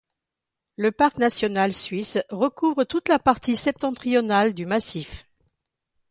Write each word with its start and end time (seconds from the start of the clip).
Le 0.77 0.91
Parc 0.91 1.19
national 1.19 1.71
suisse 1.73 2.17
recouvre 2.31 2.85
toute 2.85 3.07
la 3.07 3.19
partie 3.19 3.55
septentrionale 3.55 4.55
du 4.55 4.65
massif. 4.65 5.27